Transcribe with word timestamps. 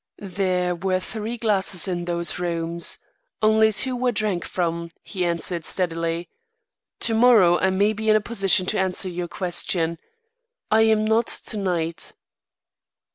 "There 0.17 0.73
were 0.73 0.99
three 0.99 1.37
glasses 1.37 1.87
in 1.87 2.05
those 2.05 2.39
rooms. 2.39 2.97
Only 3.39 3.71
two 3.71 3.95
were 3.95 4.11
drank 4.11 4.45
from," 4.45 4.89
he 5.03 5.23
answered, 5.23 5.63
steadily. 5.63 6.27
"Tomorrow 6.99 7.59
I 7.59 7.69
may 7.69 7.93
be 7.93 8.09
in 8.09 8.15
a 8.15 8.19
position 8.19 8.65
to 8.65 8.79
answer 8.79 9.07
your 9.09 9.27
question. 9.27 9.99
I 10.71 10.81
am 10.87 11.05
not 11.05 11.27
to 11.27 11.57
night." 11.57 12.13